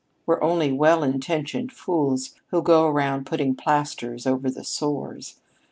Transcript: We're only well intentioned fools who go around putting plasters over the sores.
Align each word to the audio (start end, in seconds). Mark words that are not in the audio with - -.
We're 0.25 0.41
only 0.41 0.71
well 0.71 1.03
intentioned 1.03 1.71
fools 1.71 2.33
who 2.47 2.63
go 2.63 2.87
around 2.87 3.27
putting 3.27 3.53
plasters 3.53 4.25
over 4.25 4.49
the 4.49 4.63
sores. 4.63 5.35